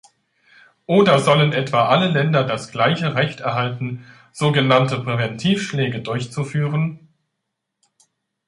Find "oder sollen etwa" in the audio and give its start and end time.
0.87-1.89